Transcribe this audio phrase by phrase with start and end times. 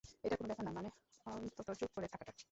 [0.23, 0.89] এটা কোন ব্যাপার না, মানে
[1.25, 2.31] অন্তত চুপ করে থাকাটা।